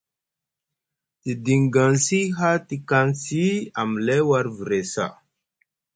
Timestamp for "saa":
4.93-5.13